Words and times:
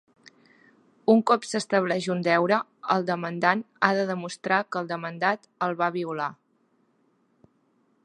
Una 1.13 1.21
cop 1.31 1.43
s'estableix 1.49 2.07
un 2.15 2.23
deure, 2.29 2.59
el 2.95 3.05
demandant 3.11 3.63
ha 3.89 3.93
de 4.01 4.09
demostrar 4.13 4.61
que 4.71 4.83
el 4.83 4.93
demandat 4.95 5.49
el 5.67 5.79
va 5.83 5.95
"violar". 6.01 6.35